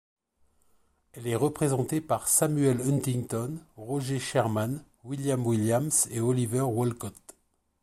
[1.11, 7.35] Elle est représentée par Samuel Huntington, Roger Sherman, William Williams, et Oliver Wolcott.